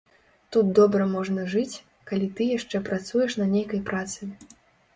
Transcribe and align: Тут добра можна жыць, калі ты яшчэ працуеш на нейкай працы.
Тут 0.55 0.71
добра 0.79 1.05
можна 1.15 1.43
жыць, 1.53 1.83
калі 2.13 2.31
ты 2.41 2.49
яшчэ 2.57 2.83
працуеш 2.89 3.39
на 3.43 3.51
нейкай 3.55 3.87
працы. 3.95 4.21